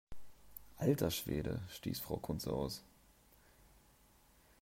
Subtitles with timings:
[0.77, 2.81] Alter Schwede!, stieß Frau Kunze aus.